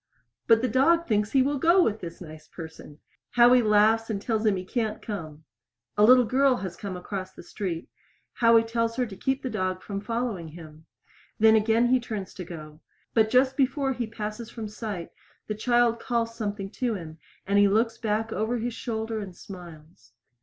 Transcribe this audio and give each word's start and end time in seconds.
But 0.47 0.63
the 0.63 0.67
dog 0.67 1.05
thinks 1.07 1.31
he 1.33 1.43
will 1.43 1.59
go 1.59 1.83
with 1.83 1.99
this 2.01 2.21
nice 2.21 2.47
person! 2.47 2.97
Howie 3.33 3.61
laughs 3.61 4.09
and 4.09 4.19
tells 4.19 4.47
him 4.47 4.55
he 4.55 4.65
can't 4.65 4.99
come. 4.99 5.43
A 5.95 6.03
little 6.03 6.25
girl 6.25 6.55
has 6.55 6.75
come 6.75 6.97
across 6.97 7.33
the 7.33 7.43
street. 7.43 7.87
Howie 8.33 8.63
tells 8.63 8.95
her 8.95 9.05
to 9.05 9.15
keep 9.15 9.43
the 9.43 9.49
dog 9.51 9.83
from 9.83 10.01
following 10.01 10.47
him. 10.47 10.87
Then 11.37 11.55
again 11.55 11.85
he 11.89 11.99
turns 11.99 12.33
to 12.33 12.43
go. 12.43 12.81
But 13.13 13.29
just 13.29 13.55
before 13.55 13.93
he 13.93 14.07
passes 14.07 14.49
from 14.49 14.67
sight 14.67 15.11
the 15.45 15.53
child 15.53 15.99
calls 15.99 16.33
something 16.35 16.71
to 16.71 16.95
him, 16.95 17.19
and 17.45 17.59
he 17.59 17.67
looks 17.67 17.99
back 17.99 18.33
over 18.33 18.57
his 18.57 18.73
shoulder 18.73 19.19
and 19.19 19.35
smiles. 19.37 20.13